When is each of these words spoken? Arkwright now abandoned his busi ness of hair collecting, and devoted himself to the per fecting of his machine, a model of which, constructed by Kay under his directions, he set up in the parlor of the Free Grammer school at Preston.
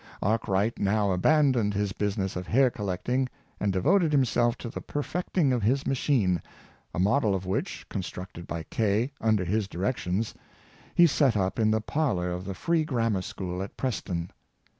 Arkwright 0.23 0.79
now 0.79 1.11
abandoned 1.11 1.75
his 1.75 1.93
busi 1.93 2.17
ness 2.17 2.35
of 2.35 2.47
hair 2.47 2.71
collecting, 2.71 3.29
and 3.59 3.71
devoted 3.71 4.11
himself 4.11 4.57
to 4.57 4.67
the 4.69 4.81
per 4.81 5.03
fecting 5.03 5.53
of 5.53 5.61
his 5.61 5.85
machine, 5.85 6.41
a 6.91 6.97
model 6.97 7.35
of 7.35 7.45
which, 7.45 7.85
constructed 7.87 8.47
by 8.47 8.63
Kay 8.63 9.11
under 9.21 9.45
his 9.45 9.67
directions, 9.67 10.33
he 10.95 11.05
set 11.05 11.37
up 11.37 11.59
in 11.59 11.69
the 11.69 11.81
parlor 11.81 12.31
of 12.31 12.45
the 12.45 12.55
Free 12.55 12.83
Grammer 12.83 13.21
school 13.21 13.61
at 13.61 13.77
Preston. 13.77 14.31